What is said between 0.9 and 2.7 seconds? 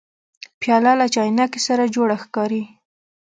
له چاینکي سره جوړه ښکاري.